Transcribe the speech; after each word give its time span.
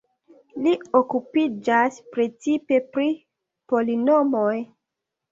Li 0.67 0.71
okupiĝas 0.99 1.99
precipe 2.15 2.79
pri 2.95 3.05
polinomoj. 3.73 4.55